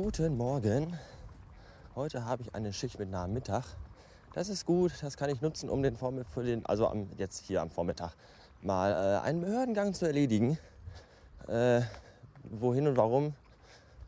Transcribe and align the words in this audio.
Guten 0.00 0.36
Morgen. 0.36 0.96
Heute 1.96 2.24
habe 2.24 2.42
ich 2.42 2.54
eine 2.54 2.72
Schicht 2.72 3.00
mit 3.00 3.10
nahem 3.10 3.32
Mittag. 3.32 3.64
Das 4.32 4.48
ist 4.48 4.64
gut, 4.64 4.92
das 5.02 5.16
kann 5.16 5.28
ich 5.28 5.40
nutzen, 5.40 5.68
um 5.68 5.82
den 5.82 5.96
Vormittag, 5.96 6.30
für 6.32 6.44
den, 6.44 6.64
also 6.66 6.86
am, 6.86 7.08
jetzt 7.16 7.44
hier 7.46 7.60
am 7.60 7.68
Vormittag, 7.68 8.12
mal 8.62 8.92
äh, 8.92 9.26
einen 9.26 9.40
Behördengang 9.40 9.94
zu 9.94 10.06
erledigen. 10.06 10.56
Äh, 11.48 11.80
wohin 12.44 12.86
und 12.86 12.96
warum, 12.96 13.34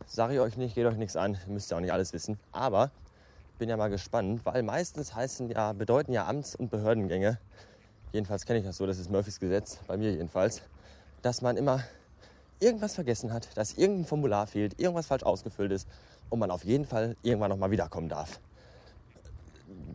sage 0.06 0.34
ich 0.34 0.40
euch 0.40 0.56
nicht, 0.56 0.76
geht 0.76 0.86
euch 0.86 0.96
nichts 0.96 1.16
an, 1.16 1.36
müsst 1.48 1.72
ihr 1.72 1.76
auch 1.76 1.80
nicht 1.80 1.92
alles 1.92 2.12
wissen. 2.12 2.38
Aber 2.52 2.92
bin 3.58 3.68
ja 3.68 3.76
mal 3.76 3.90
gespannt, 3.90 4.46
weil 4.46 4.62
meistens 4.62 5.16
heißen 5.16 5.50
ja, 5.50 5.72
bedeuten 5.72 6.12
ja 6.12 6.28
Amts- 6.28 6.54
und 6.54 6.70
Behördengänge, 6.70 7.40
jedenfalls 8.12 8.46
kenne 8.46 8.60
ich 8.60 8.64
das 8.64 8.76
so, 8.76 8.86
das 8.86 9.00
ist 9.00 9.10
Murphys 9.10 9.40
Gesetz, 9.40 9.80
bei 9.88 9.96
mir 9.96 10.12
jedenfalls, 10.12 10.62
dass 11.20 11.42
man 11.42 11.56
immer 11.56 11.82
irgendwas 12.60 12.94
vergessen 12.94 13.32
hat, 13.32 13.56
dass 13.56 13.74
irgendein 13.74 14.04
Formular 14.04 14.46
fehlt, 14.46 14.78
irgendwas 14.78 15.06
falsch 15.06 15.22
ausgefüllt 15.22 15.72
ist 15.72 15.88
und 16.28 16.38
man 16.38 16.50
auf 16.50 16.64
jeden 16.64 16.84
Fall 16.84 17.16
irgendwann 17.22 17.50
nochmal 17.50 17.70
wiederkommen 17.70 18.08
darf. 18.08 18.40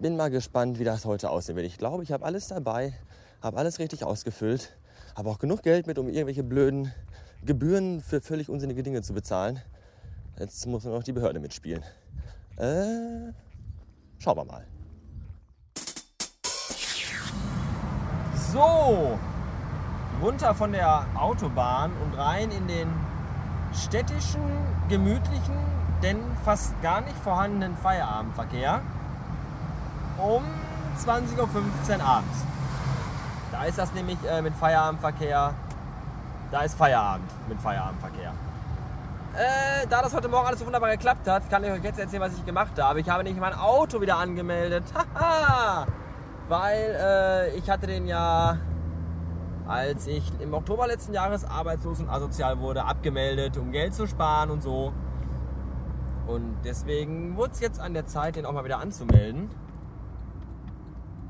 Bin 0.01 0.17
mal 0.17 0.29
gespannt, 0.29 0.79
wie 0.79 0.83
das 0.83 1.05
heute 1.05 1.29
aussehen 1.29 1.55
wird. 1.55 1.65
Ich 1.65 1.77
glaube, 1.77 2.03
ich 2.03 2.11
habe 2.11 2.25
alles 2.25 2.47
dabei, 2.47 2.93
habe 3.41 3.57
alles 3.57 3.79
richtig 3.79 4.03
ausgefüllt, 4.03 4.75
habe 5.15 5.29
auch 5.29 5.39
genug 5.39 5.63
Geld 5.63 5.87
mit, 5.87 5.97
um 5.97 6.09
irgendwelche 6.09 6.43
blöden 6.43 6.91
Gebühren 7.45 8.01
für 8.01 8.21
völlig 8.21 8.49
unsinnige 8.49 8.83
Dinge 8.83 9.01
zu 9.01 9.13
bezahlen. 9.13 9.61
Jetzt 10.39 10.65
muss 10.67 10.83
nur 10.83 10.95
noch 10.95 11.03
die 11.03 11.13
Behörde 11.13 11.39
mitspielen. 11.39 11.83
Äh, 12.57 13.31
schauen 14.17 14.37
wir 14.37 14.45
mal. 14.45 14.65
So, 18.51 19.19
runter 20.21 20.53
von 20.53 20.71
der 20.71 21.05
Autobahn 21.15 21.91
und 22.03 22.17
rein 22.17 22.51
in 22.51 22.67
den 22.67 22.89
städtischen, 23.73 24.41
gemütlichen, 24.89 25.55
denn 26.01 26.19
fast 26.43 26.79
gar 26.81 27.01
nicht 27.01 27.17
vorhandenen 27.17 27.75
Feierabendverkehr 27.77 28.81
um 30.17 30.43
20.15 30.97 31.97
Uhr 31.97 32.03
abends. 32.03 32.45
Da 33.51 33.63
ist 33.65 33.77
das 33.77 33.93
nämlich 33.93 34.17
äh, 34.29 34.41
mit 34.41 34.55
Feierabendverkehr, 34.55 35.53
da 36.51 36.61
ist 36.61 36.75
Feierabend 36.77 37.29
mit 37.47 37.59
Feierabendverkehr. 37.59 38.31
Äh, 39.33 39.85
da 39.89 40.01
das 40.01 40.13
heute 40.13 40.29
Morgen 40.29 40.47
alles 40.47 40.59
so 40.59 40.65
wunderbar 40.65 40.91
geklappt 40.91 41.27
hat, 41.27 41.49
kann 41.49 41.63
ich 41.63 41.71
euch 41.71 41.83
jetzt 41.83 41.99
erzählen, 41.99 42.21
was 42.21 42.33
ich 42.33 42.45
gemacht 42.45 42.79
habe. 42.79 43.01
Ich 43.01 43.09
habe 43.09 43.23
nämlich 43.23 43.41
mein 43.41 43.53
Auto 43.53 43.99
wieder 43.99 44.17
angemeldet. 44.17 44.85
Haha! 45.15 45.85
Weil 46.47 46.95
äh, 46.97 47.57
ich 47.57 47.69
hatte 47.69 47.87
den 47.87 48.07
ja 48.07 48.57
als 49.67 50.07
ich 50.07 50.23
im 50.39 50.53
Oktober 50.53 50.87
letzten 50.87 51.13
Jahres 51.13 51.45
arbeitslos 51.45 51.99
und 51.99 52.09
asozial 52.09 52.59
wurde, 52.59 52.85
abgemeldet, 52.85 53.57
um 53.57 53.71
Geld 53.71 53.93
zu 53.93 54.07
sparen 54.07 54.51
und 54.51 54.61
so. 54.61 54.93
Und 56.27 56.57
deswegen 56.63 57.35
wurde 57.37 57.51
es 57.53 57.59
jetzt 57.59 57.79
an 57.79 57.93
der 57.93 58.05
Zeit, 58.05 58.35
den 58.35 58.45
auch 58.45 58.53
mal 58.53 58.65
wieder 58.65 58.79
anzumelden. 58.79 59.49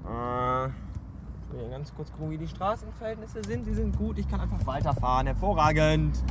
Äh, 0.05 0.65
ich 0.67 1.51
will 1.51 1.59
hier 1.59 1.69
ganz 1.69 1.93
kurz 1.93 2.11
gucken, 2.11 2.29
wie 2.29 2.37
die 2.37 2.47
Straßenverhältnisse 2.47 3.41
sind. 3.43 3.65
Die 3.65 3.73
sind 3.73 3.97
gut, 3.97 4.17
ich 4.17 4.27
kann 4.27 4.39
einfach 4.39 4.65
weiterfahren. 4.65 5.27
Hervorragend. 5.27 6.23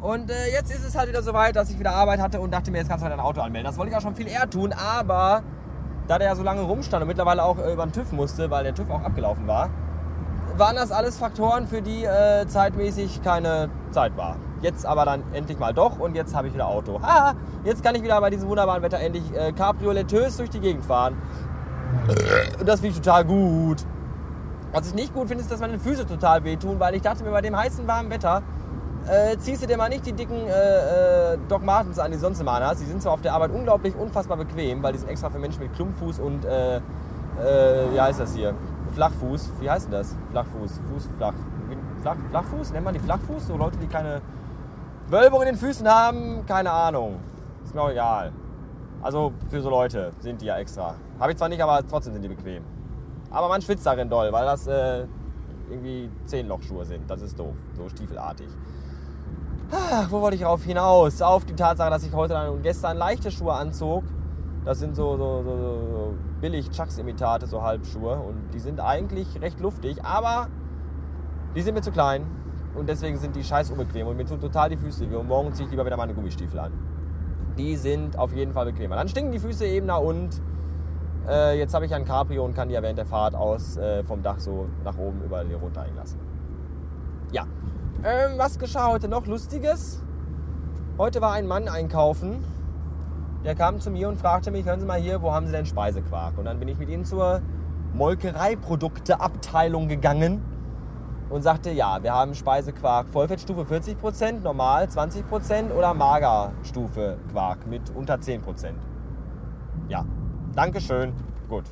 Und 0.00 0.30
äh, 0.30 0.52
jetzt 0.52 0.70
ist 0.70 0.84
es 0.84 0.96
halt 0.96 1.08
wieder 1.08 1.22
soweit, 1.22 1.56
dass 1.56 1.70
ich 1.70 1.78
wieder 1.78 1.92
Arbeit 1.92 2.20
hatte 2.20 2.40
und 2.40 2.52
dachte 2.52 2.70
mir, 2.70 2.78
jetzt 2.78 2.88
kannst 2.88 3.02
du 3.02 3.08
halt 3.08 3.18
ein 3.18 3.24
Auto 3.24 3.40
anmelden. 3.40 3.66
Das 3.66 3.78
wollte 3.78 3.90
ich 3.90 3.96
auch 3.96 4.02
schon 4.02 4.14
viel 4.14 4.28
eher 4.28 4.48
tun, 4.48 4.72
aber 4.72 5.42
da 6.06 6.18
der 6.18 6.28
ja 6.28 6.36
so 6.36 6.42
lange 6.42 6.62
rumstand 6.62 7.02
und 7.02 7.08
mittlerweile 7.08 7.42
auch 7.42 7.58
äh, 7.58 7.72
über 7.72 7.84
den 7.84 7.92
TÜV 7.92 8.12
musste, 8.12 8.50
weil 8.50 8.64
der 8.64 8.74
TÜV 8.74 8.90
auch 8.90 9.02
abgelaufen 9.02 9.46
war, 9.46 9.70
waren 10.58 10.76
das 10.76 10.90
alles 10.92 11.16
Faktoren, 11.16 11.66
für 11.66 11.82
die 11.82 12.04
äh, 12.04 12.46
zeitmäßig 12.46 13.22
keine 13.22 13.70
Zeit 13.90 14.16
war. 14.16 14.36
Jetzt 14.60 14.84
aber 14.86 15.04
dann 15.04 15.22
endlich 15.32 15.58
mal 15.58 15.72
doch 15.72 15.98
und 15.98 16.16
jetzt 16.16 16.34
habe 16.34 16.48
ich 16.48 16.54
wieder 16.54 16.66
Auto. 16.66 17.00
Haha, 17.02 17.34
jetzt 17.64 17.82
kann 17.84 17.94
ich 17.94 18.02
wieder 18.02 18.20
bei 18.20 18.30
diesem 18.30 18.48
wunderbaren 18.48 18.82
Wetter 18.82 18.98
endlich 18.98 19.24
äh, 19.34 19.52
cabrioletös 19.52 20.36
durch 20.36 20.50
die 20.50 20.60
Gegend 20.60 20.84
fahren. 20.84 21.16
Und 22.58 22.68
das 22.68 22.80
finde 22.80 22.96
ich 22.96 23.02
total 23.02 23.24
gut. 23.24 23.84
Was 24.72 24.88
ich 24.88 24.94
nicht 24.94 25.14
gut 25.14 25.28
finde, 25.28 25.42
ist, 25.42 25.50
dass 25.50 25.60
meine 25.60 25.78
Füße 25.78 26.06
total 26.06 26.44
wehtun, 26.44 26.78
weil 26.78 26.94
ich 26.94 27.02
dachte 27.02 27.24
mir, 27.24 27.30
bei 27.30 27.40
dem 27.40 27.56
heißen, 27.56 27.86
warmen 27.86 28.10
Wetter 28.10 28.42
äh, 29.06 29.38
ziehst 29.38 29.62
du 29.62 29.66
dir 29.66 29.78
mal 29.78 29.88
nicht 29.88 30.04
die 30.04 30.12
dicken 30.12 30.46
äh, 30.46 31.32
äh, 31.32 31.38
Doc 31.48 31.64
Martens 31.64 31.98
an, 31.98 32.10
die 32.10 32.16
du 32.16 32.20
sonst 32.20 32.40
immer 32.40 32.60
hast. 32.60 32.80
Die 32.80 32.84
sind 32.84 33.00
zwar 33.00 33.12
auf 33.12 33.22
der 33.22 33.32
Arbeit 33.32 33.52
unglaublich 33.52 33.94
unfassbar 33.96 34.36
bequem, 34.36 34.82
weil 34.82 34.92
die 34.92 34.98
sind 34.98 35.08
extra 35.08 35.30
für 35.30 35.38
Menschen 35.38 35.62
mit 35.62 35.74
Klumpfuß 35.74 36.18
und, 36.18 36.44
äh, 36.44 36.76
äh, 36.76 36.80
wie 37.92 38.00
heißt 38.00 38.20
das 38.20 38.34
hier? 38.34 38.54
Flachfuß, 38.98 39.52
wie 39.60 39.70
heißt 39.70 39.84
denn 39.84 39.92
das? 39.92 40.16
Flachfuß, 40.32 40.80
Fuß 40.90 41.08
flach. 41.16 41.34
flach. 42.02 42.16
Flachfuß? 42.30 42.72
Nennt 42.72 42.84
man 42.84 42.94
die 42.94 42.98
Flachfuß? 42.98 43.46
So 43.46 43.56
Leute, 43.56 43.76
die 43.76 43.86
keine 43.86 44.20
Wölbung 45.06 45.42
in 45.42 45.46
den 45.46 45.56
Füßen 45.56 45.86
haben? 45.88 46.44
Keine 46.46 46.72
Ahnung. 46.72 47.20
Ist 47.62 47.76
mir 47.76 47.82
auch 47.82 47.90
egal. 47.90 48.32
Also 49.00 49.32
für 49.50 49.60
so 49.60 49.70
Leute 49.70 50.10
sind 50.18 50.40
die 50.40 50.46
ja 50.46 50.58
extra. 50.58 50.96
Habe 51.20 51.30
ich 51.30 51.38
zwar 51.38 51.48
nicht, 51.48 51.62
aber 51.62 51.86
trotzdem 51.86 52.12
sind 52.12 52.22
die 52.22 52.28
bequem. 52.28 52.64
Aber 53.30 53.48
man 53.48 53.62
schwitzt 53.62 53.86
darin 53.86 54.10
doll, 54.10 54.32
weil 54.32 54.44
das 54.44 54.66
äh, 54.66 55.06
irgendwie 55.70 56.10
Zehnlochschuhe 56.24 56.84
sind. 56.84 57.08
Das 57.08 57.22
ist 57.22 57.38
doof. 57.38 57.54
So 57.76 57.88
stiefelartig. 57.88 58.48
Ach, 59.70 60.10
wo 60.10 60.20
wollte 60.20 60.34
ich 60.34 60.44
auf 60.44 60.64
hinaus? 60.64 61.22
Auf 61.22 61.44
die 61.44 61.54
Tatsache, 61.54 61.90
dass 61.90 62.02
ich 62.02 62.12
heute 62.12 62.50
und 62.50 62.64
gestern 62.64 62.96
leichte 62.96 63.30
Schuhe 63.30 63.52
anzog 63.52 64.02
das 64.68 64.80
sind 64.80 64.94
so, 64.94 65.16
so, 65.16 65.42
so, 65.44 65.56
so 65.56 66.14
billig 66.42 66.70
Chucks-Imitate, 66.70 67.46
so 67.46 67.62
Halbschuhe. 67.62 68.16
Und 68.16 68.50
die 68.52 68.58
sind 68.58 68.80
eigentlich 68.80 69.40
recht 69.40 69.60
luftig, 69.60 70.04
aber 70.04 70.48
die 71.56 71.62
sind 71.62 71.72
mir 71.72 71.80
zu 71.80 71.90
klein. 71.90 72.26
Und 72.74 72.86
deswegen 72.86 73.16
sind 73.16 73.34
die 73.34 73.42
scheiß 73.42 73.70
unbequem. 73.70 74.06
Und 74.06 74.18
mir 74.18 74.26
tun 74.26 74.38
total 74.38 74.68
die 74.68 74.76
Füße 74.76 75.10
weh. 75.10 75.14
Und 75.14 75.26
morgen 75.26 75.54
ziehe 75.54 75.64
ich 75.64 75.70
lieber 75.70 75.86
wieder 75.86 75.96
meine 75.96 76.12
Gummistiefel 76.12 76.58
an. 76.58 76.72
Die 77.56 77.76
sind 77.76 78.18
auf 78.18 78.34
jeden 78.34 78.52
Fall 78.52 78.66
bequemer. 78.66 78.96
Dann 78.96 79.08
stinken 79.08 79.32
die 79.32 79.38
Füße 79.38 79.64
eben 79.64 79.86
nach 79.86 80.00
und 80.00 80.38
äh, 81.26 81.58
jetzt 81.58 81.72
habe 81.72 81.86
ich 81.86 81.94
ein 81.94 82.04
Cabrio 82.04 82.44
und 82.44 82.52
kann 82.52 82.68
die 82.68 82.74
ja 82.74 82.82
während 82.82 82.98
der 82.98 83.06
Fahrt 83.06 83.34
aus 83.34 83.78
äh, 83.78 84.04
vom 84.04 84.22
Dach 84.22 84.38
so 84.38 84.66
nach 84.84 84.98
oben 84.98 85.22
über 85.24 85.44
die 85.44 85.54
runter 85.54 85.80
einlassen. 85.80 86.20
Ja. 87.32 87.44
Ähm, 88.04 88.32
was 88.36 88.58
geschah 88.58 88.88
heute 88.88 89.08
noch 89.08 89.26
Lustiges? 89.26 90.04
Heute 90.98 91.22
war 91.22 91.32
ein 91.32 91.46
Mann 91.46 91.68
einkaufen 91.68 92.44
der 93.44 93.54
kam 93.54 93.80
zu 93.80 93.90
mir 93.90 94.08
und 94.08 94.18
fragte 94.18 94.50
mich, 94.50 94.66
hören 94.66 94.80
Sie 94.80 94.86
mal 94.86 95.00
hier, 95.00 95.22
wo 95.22 95.32
haben 95.32 95.46
Sie 95.46 95.52
denn 95.52 95.66
Speisequark? 95.66 96.38
Und 96.38 96.44
dann 96.44 96.58
bin 96.58 96.68
ich 96.68 96.78
mit 96.78 96.88
ihm 96.88 97.04
zur 97.04 97.40
Molkereiprodukteabteilung 97.94 99.88
gegangen 99.88 100.42
und 101.30 101.42
sagte, 101.42 101.70
ja, 101.70 102.02
wir 102.02 102.14
haben 102.14 102.34
Speisequark 102.34 103.08
Vollfettstufe 103.08 103.62
40%, 103.62 104.40
normal 104.40 104.84
20% 104.86 105.72
oder 105.72 105.94
Magerstufe 105.94 107.18
Quark 107.30 107.66
mit 107.66 107.82
unter 107.94 108.14
10%. 108.16 108.72
Ja, 109.88 110.04
Dankeschön, 110.54 111.12
gut. 111.48 111.64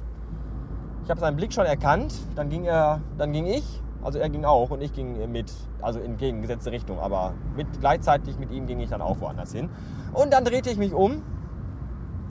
Ich 1.02 1.10
habe 1.10 1.18
seinen 1.18 1.36
Blick 1.36 1.52
schon 1.52 1.66
erkannt, 1.66 2.14
dann 2.34 2.48
ging, 2.48 2.64
er, 2.64 3.00
dann 3.18 3.32
ging 3.32 3.46
ich, 3.46 3.82
also 4.02 4.18
er 4.18 4.28
ging 4.28 4.44
auch 4.44 4.70
und 4.70 4.80
ich 4.80 4.92
ging 4.92 5.30
mit, 5.32 5.52
also 5.80 5.98
in 5.98 6.12
entgegengesetzte 6.12 6.70
Richtung, 6.70 7.00
aber 7.00 7.34
mit, 7.56 7.66
gleichzeitig 7.80 8.38
mit 8.38 8.52
ihm 8.52 8.66
ging 8.66 8.78
ich 8.80 8.90
dann 8.90 9.00
auch 9.00 9.20
woanders 9.20 9.52
hin. 9.52 9.70
Und 10.12 10.32
dann 10.32 10.44
drehte 10.44 10.70
ich 10.70 10.78
mich 10.78 10.92
um 10.92 11.22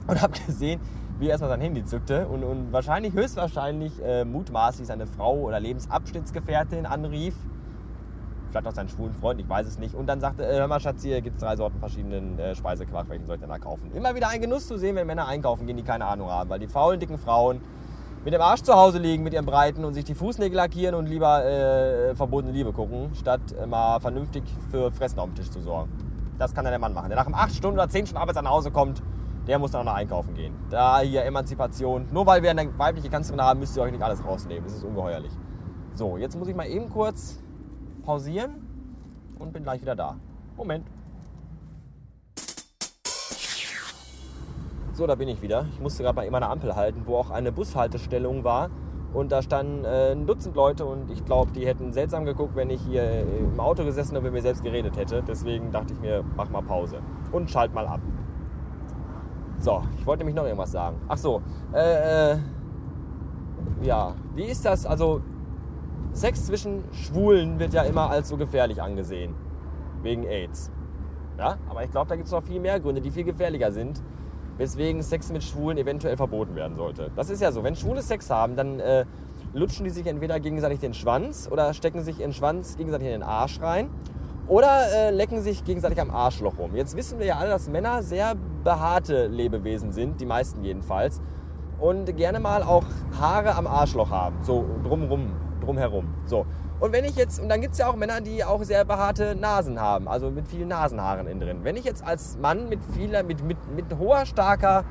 und 0.08 0.22
habe 0.22 0.32
gesehen, 0.46 0.80
wie 1.18 1.26
er 1.26 1.32
erstmal 1.32 1.50
sein 1.50 1.60
Handy 1.60 1.84
zückte 1.84 2.26
und, 2.26 2.44
und 2.44 2.72
wahrscheinlich, 2.72 3.14
höchstwahrscheinlich, 3.14 3.92
äh, 4.04 4.24
mutmaßlich 4.24 4.86
seine 4.86 5.06
Frau 5.06 5.34
oder 5.40 5.60
Lebensabschnittsgefährtin 5.60 6.86
anrief. 6.86 7.34
Vielleicht 8.50 8.66
auch 8.66 8.74
seinen 8.74 8.88
schwulen 8.88 9.14
Freund, 9.14 9.40
ich 9.40 9.48
weiß 9.48 9.66
es 9.66 9.78
nicht. 9.78 9.94
Und 9.94 10.06
dann 10.06 10.20
sagte, 10.20 10.46
äh, 10.46 10.58
hör 10.58 10.68
mal 10.68 10.80
Schatz, 10.80 11.02
hier 11.02 11.20
gibt 11.22 11.36
es 11.36 11.42
drei 11.42 11.56
Sorten 11.56 11.78
verschiedenen 11.78 12.38
äh, 12.38 12.54
Speisequark, 12.54 13.08
welchen 13.08 13.26
soll 13.26 13.36
ich 13.36 13.40
denn 13.40 13.50
da 13.50 13.58
kaufen? 13.58 13.90
Immer 13.94 14.14
wieder 14.14 14.28
ein 14.28 14.40
Genuss 14.40 14.66
zu 14.66 14.78
sehen, 14.78 14.96
wenn 14.96 15.06
Männer 15.06 15.26
einkaufen 15.26 15.66
gehen, 15.66 15.76
die 15.76 15.82
keine 15.82 16.04
Ahnung 16.04 16.30
haben. 16.30 16.50
Weil 16.50 16.58
die 16.58 16.68
faulen, 16.68 17.00
dicken 17.00 17.18
Frauen 17.18 17.60
mit 18.24 18.34
dem 18.34 18.40
Arsch 18.40 18.62
zu 18.62 18.74
Hause 18.74 18.98
liegen, 18.98 19.22
mit 19.22 19.32
ihren 19.32 19.46
Breiten 19.46 19.84
und 19.84 19.94
sich 19.94 20.04
die 20.04 20.14
Fußnägel 20.14 20.56
lackieren 20.56 20.94
und 20.96 21.06
lieber 21.06 21.44
äh, 21.44 22.14
verbotene 22.14 22.52
Liebe 22.52 22.72
gucken, 22.72 23.10
statt 23.14 23.40
mal 23.68 24.00
vernünftig 24.00 24.42
für 24.70 24.90
Fressen 24.90 25.20
auf 25.20 25.26
dem 25.26 25.36
Tisch 25.36 25.50
zu 25.50 25.60
sorgen. 25.60 25.90
Das 26.38 26.52
kann 26.52 26.64
dann 26.64 26.72
der 26.72 26.80
Mann 26.80 26.92
machen. 26.92 27.08
Der 27.08 27.16
nach 27.16 27.26
einem 27.26 27.36
8 27.36 27.54
Stunden 27.54 27.78
oder 27.78 27.88
10 27.88 28.06
Stunden 28.06 28.20
Arbeit 28.20 28.42
nach 28.42 28.50
Hause 28.50 28.70
kommt, 28.70 29.00
der 29.46 29.58
muss 29.58 29.70
dann 29.70 29.82
auch 29.82 29.92
noch 29.92 29.94
einkaufen 29.94 30.34
gehen. 30.34 30.54
Da 30.70 31.00
hier 31.00 31.24
Emanzipation. 31.24 32.06
Nur 32.12 32.26
weil 32.26 32.42
wir 32.42 32.50
eine 32.50 32.76
weibliche 32.78 33.08
Kanzlerin 33.08 33.42
haben, 33.42 33.60
müsst 33.60 33.76
ihr 33.76 33.82
euch 33.82 33.92
nicht 33.92 34.02
alles 34.02 34.24
rausnehmen. 34.24 34.64
Das 34.64 34.74
ist 34.74 34.84
ungeheuerlich. 34.84 35.32
So, 35.94 36.16
jetzt 36.16 36.36
muss 36.38 36.48
ich 36.48 36.54
mal 36.54 36.66
eben 36.66 36.90
kurz 36.90 37.42
pausieren 38.04 38.66
und 39.38 39.52
bin 39.52 39.62
gleich 39.62 39.80
wieder 39.80 39.94
da. 39.94 40.16
Moment. 40.56 40.86
So, 44.92 45.06
da 45.06 45.14
bin 45.14 45.28
ich 45.28 45.42
wieder. 45.42 45.66
Ich 45.72 45.80
musste 45.80 46.02
gerade 46.02 46.16
mal 46.16 46.22
in 46.24 46.32
meiner 46.32 46.50
Ampel 46.50 46.74
halten, 46.74 47.02
wo 47.04 47.16
auch 47.16 47.30
eine 47.30 47.52
Bushaltestellung 47.52 48.44
war. 48.44 48.70
Und 49.12 49.30
da 49.30 49.42
standen 49.42 49.84
äh, 49.84 50.12
ein 50.12 50.26
Dutzend 50.26 50.56
Leute 50.56 50.84
und 50.84 51.10
ich 51.10 51.24
glaube, 51.24 51.52
die 51.52 51.66
hätten 51.66 51.92
seltsam 51.92 52.24
geguckt, 52.24 52.56
wenn 52.56 52.70
ich 52.70 52.80
hier 52.82 53.20
im 53.20 53.58
Auto 53.60 53.84
gesessen 53.84 54.16
und 54.16 54.22
mit 54.22 54.32
mir 54.32 54.42
selbst 54.42 54.62
geredet 54.62 54.96
hätte. 54.96 55.22
Deswegen 55.26 55.70
dachte 55.70 55.94
ich 55.94 56.00
mir, 56.00 56.24
mach 56.36 56.50
mal 56.50 56.62
Pause 56.62 57.00
und 57.32 57.50
schalt 57.50 57.72
mal 57.72 57.86
ab. 57.86 58.00
So, 59.58 59.82
ich 59.98 60.06
wollte 60.06 60.20
nämlich 60.20 60.36
noch 60.36 60.44
irgendwas 60.44 60.72
sagen. 60.72 60.96
Ach 61.08 61.18
so, 61.18 61.42
äh, 61.72 62.32
äh, 62.32 62.38
ja, 63.82 64.14
wie 64.34 64.44
ist 64.44 64.64
das? 64.64 64.86
Also, 64.86 65.22
Sex 66.12 66.46
zwischen 66.46 66.84
Schwulen 66.92 67.58
wird 67.58 67.74
ja 67.74 67.82
immer 67.82 68.10
als 68.10 68.28
so 68.28 68.36
gefährlich 68.36 68.80
angesehen. 68.80 69.34
Wegen 70.02 70.24
AIDS. 70.24 70.70
Ja? 71.38 71.58
Aber 71.68 71.84
ich 71.84 71.90
glaube, 71.90 72.08
da 72.08 72.16
gibt 72.16 72.26
es 72.26 72.32
noch 72.32 72.42
viel 72.42 72.60
mehr 72.60 72.80
Gründe, 72.80 73.00
die 73.00 73.10
viel 73.10 73.24
gefährlicher 73.24 73.70
sind, 73.72 74.02
weswegen 74.56 75.02
Sex 75.02 75.30
mit 75.30 75.42
Schwulen 75.42 75.76
eventuell 75.76 76.16
verboten 76.16 76.54
werden 76.54 76.76
sollte. 76.76 77.10
Das 77.16 77.28
ist 77.28 77.42
ja 77.42 77.52
so, 77.52 77.62
wenn 77.64 77.76
Schwule 77.76 78.02
Sex 78.02 78.30
haben, 78.30 78.56
dann 78.56 78.80
äh, 78.80 79.04
lutschen 79.52 79.84
die 79.84 79.90
sich 79.90 80.06
entweder 80.06 80.40
gegenseitig 80.40 80.80
den 80.80 80.94
Schwanz 80.94 81.48
oder 81.50 81.74
stecken 81.74 82.02
sich 82.02 82.20
ihren 82.20 82.32
Schwanz 82.32 82.76
gegenseitig 82.76 83.08
in 83.08 83.12
den 83.12 83.22
Arsch 83.22 83.60
rein 83.60 83.90
oder 84.48 84.86
äh, 84.94 85.10
lecken 85.10 85.42
sich 85.42 85.64
gegenseitig 85.64 86.00
am 86.00 86.10
Arschloch 86.10 86.58
rum. 86.58 86.74
Jetzt 86.74 86.96
wissen 86.96 87.18
wir 87.18 87.26
ja 87.26 87.36
alle, 87.36 87.50
dass 87.50 87.68
Männer 87.68 88.02
sehr 88.02 88.36
behaarte 88.66 89.28
Lebewesen 89.28 89.92
sind, 89.92 90.20
die 90.20 90.26
meisten 90.26 90.64
jedenfalls, 90.64 91.22
und 91.78 92.16
gerne 92.16 92.40
mal 92.40 92.64
auch 92.64 92.84
Haare 93.18 93.54
am 93.54 93.68
Arschloch 93.68 94.10
haben, 94.10 94.42
so 94.42 94.64
drumrum, 94.82 95.30
drumherum. 95.60 96.12
So. 96.24 96.46
Und 96.80 96.92
wenn 96.92 97.04
ich 97.04 97.14
jetzt, 97.14 97.40
und 97.40 97.48
dann 97.48 97.60
gibt 97.60 97.74
es 97.74 97.78
ja 97.78 97.88
auch 97.88 97.94
Männer, 97.94 98.20
die 98.20 98.44
auch 98.44 98.62
sehr 98.64 98.84
behaarte 98.84 99.36
Nasen 99.36 99.80
haben, 99.80 100.08
also 100.08 100.32
mit 100.32 100.48
vielen 100.48 100.68
Nasenhaaren 100.68 101.28
innen 101.28 101.40
drin. 101.40 101.58
Wenn 101.62 101.76
ich 101.76 101.84
jetzt 101.84 102.04
als 102.04 102.36
Mann 102.38 102.68
mit 102.68 102.80
vieler, 102.92 103.22
mit, 103.22 103.44
mit, 103.44 103.56
mit 103.72 103.98
hoher, 103.98 104.26
starker, 104.26 104.84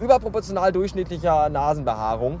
überproportional 0.00 0.70
durchschnittlicher 0.70 1.48
Nasenbehaarung, 1.48 2.38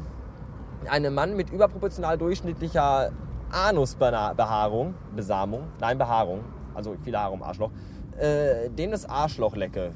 einem 0.88 1.12
Mann 1.12 1.34
mit 1.34 1.50
überproportional 1.50 2.18
durchschnittlicher 2.18 3.10
Anusbehaarung, 3.50 4.94
Besamung, 5.16 5.64
nein, 5.80 5.98
Behaarung, 5.98 6.44
also 6.72 6.94
viele 7.02 7.18
Haare 7.18 7.34
im 7.34 7.42
Arschloch, 7.42 7.70
äh, 8.16 8.70
dem 8.70 8.92
das 8.92 9.08
Arschloch 9.08 9.56
lecke. 9.56 9.92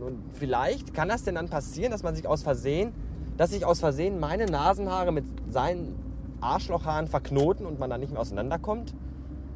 Und, 0.00 0.18
vielleicht 0.32 0.94
kann 0.94 1.08
das 1.08 1.24
denn 1.24 1.34
dann 1.34 1.48
passieren, 1.48 1.90
dass 1.90 2.02
man 2.02 2.14
sich 2.14 2.26
aus 2.26 2.42
Versehen, 2.42 2.92
dass 3.36 3.50
sich 3.50 3.64
aus 3.64 3.80
Versehen 3.80 4.20
meine 4.20 4.46
Nasenhaare 4.46 5.12
mit 5.12 5.24
seinen 5.48 5.94
Arschlochhaaren 6.40 7.08
verknoten 7.08 7.66
und 7.66 7.78
man 7.78 7.90
dann 7.90 8.00
nicht 8.00 8.12
mehr 8.12 8.20
auseinanderkommt. 8.20 8.94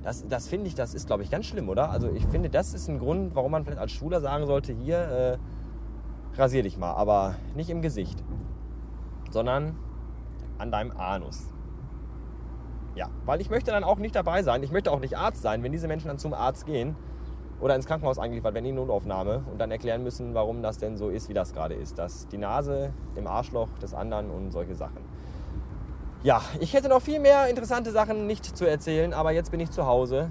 Das, 0.03 0.27
das 0.29 0.49
finde 0.49 0.69
ich, 0.69 0.75
das 0.75 0.95
ist, 0.95 1.07
glaube 1.07 1.23
ich, 1.23 1.31
ganz 1.31 1.47
schlimm, 1.47 1.69
oder? 1.69 1.91
Also 1.91 2.11
ich 2.11 2.25
finde, 2.27 2.51
das 2.51 2.73
ist 2.73 2.89
ein 2.89 2.99
Grund, 2.99 3.35
warum 3.35 3.53
man 3.53 3.65
vielleicht 3.65 3.81
als 3.81 3.93
Schwuler 3.93 4.21
sagen 4.21 4.47
sollte, 4.47 4.73
hier, 4.73 4.99
äh, 4.99 5.39
rasier 6.41 6.63
dich 6.63 6.79
mal, 6.79 6.93
aber 6.93 7.35
nicht 7.55 7.69
im 7.69 7.83
Gesicht, 7.83 8.23
sondern 9.31 9.77
an 10.57 10.71
deinem 10.71 10.93
Anus. 10.97 11.53
Ja, 12.95 13.11
weil 13.27 13.41
ich 13.41 13.51
möchte 13.51 13.71
dann 13.71 13.85
auch 13.85 13.99
nicht 13.99 14.15
dabei 14.15 14.43
sein, 14.43 14.63
ich 14.63 14.73
möchte 14.73 14.91
auch 14.91 15.01
nicht 15.01 15.17
Arzt 15.17 15.43
sein, 15.43 15.63
wenn 15.63 15.73
diese 15.73 15.89
Menschen 15.89 16.09
dann 16.09 16.19
zum 16.19 16.33
Arzt 16.33 16.67
gehen 16.67 16.97
oder 17.61 17.75
ins 17.75 17.87
Krankenhaus 17.87 18.19
eingeliefert 18.19 18.55
werden, 18.55 18.67
in 18.67 18.75
die 18.77 18.81
Notaufnahme 18.81 19.43
und 19.51 19.59
dann 19.59 19.71
erklären 19.71 20.03
müssen, 20.03 20.35
warum 20.35 20.63
das 20.63 20.79
denn 20.79 20.97
so 20.97 21.09
ist, 21.09 21.29
wie 21.29 21.35
das 21.35 21.53
gerade 21.53 21.75
ist. 21.75 21.99
Dass 21.99 22.29
die 22.29 22.39
Nase 22.39 22.93
im 23.17 23.27
Arschloch 23.27 23.69
des 23.81 23.95
anderen 23.95 24.31
und 24.31 24.53
solche 24.53 24.75
Sachen. 24.75 24.99
Ja, 26.23 26.43
ich 26.61 26.75
hätte 26.75 26.89
noch 26.89 27.01
viel 27.01 27.21
mehr 27.21 27.49
interessante 27.49 27.93
Sachen 27.93 28.27
nicht 28.27 28.45
zu 28.45 28.69
erzählen, 28.69 29.13
aber 29.13 29.31
jetzt 29.31 29.51
bin 29.51 29.61
ich 29.61 29.71
zu 29.71 29.87
Hause, 29.87 30.31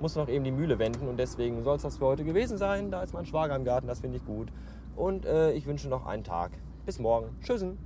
muss 0.00 0.16
noch 0.16 0.28
eben 0.28 0.44
die 0.44 0.50
Mühle 0.50 0.78
wenden 0.78 1.08
und 1.08 1.16
deswegen 1.18 1.62
soll 1.62 1.76
es 1.76 1.82
das 1.82 1.96
für 1.96 2.06
heute 2.06 2.24
gewesen 2.24 2.58
sein. 2.58 2.90
Da 2.90 3.02
ist 3.02 3.14
mein 3.14 3.24
Schwager 3.24 3.56
im 3.56 3.64
Garten, 3.64 3.86
das 3.86 4.00
finde 4.00 4.18
ich 4.18 4.26
gut. 4.26 4.48
Und 4.96 5.24
äh, 5.24 5.52
ich 5.52 5.66
wünsche 5.66 5.88
noch 5.88 6.06
einen 6.06 6.24
Tag. 6.24 6.52
Bis 6.84 6.98
morgen. 6.98 7.36
Tschüssen. 7.42 7.78